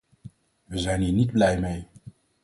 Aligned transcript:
We 0.65 0.77
zijn 0.77 1.01
hier 1.01 1.13
niet 1.13 1.31
blij 1.31 1.59
mee. 1.59 1.87